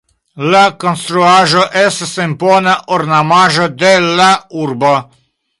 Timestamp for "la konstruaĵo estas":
0.53-2.15